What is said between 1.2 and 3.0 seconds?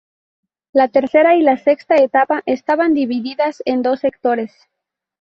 y la sexta etapa estaban